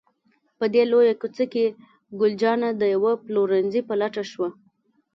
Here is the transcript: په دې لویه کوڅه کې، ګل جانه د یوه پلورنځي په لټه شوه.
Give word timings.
په 0.57 0.65
دې 0.73 0.83
لویه 0.91 1.13
کوڅه 1.21 1.45
کې، 1.53 1.65
ګل 2.19 2.33
جانه 2.41 2.69
د 2.75 2.81
یوه 2.93 3.11
پلورنځي 3.25 3.81
په 3.87 3.93
لټه 4.01 4.23
شوه. 4.31 4.49